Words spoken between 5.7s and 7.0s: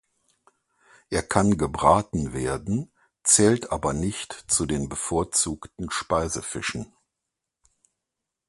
Speisefischen.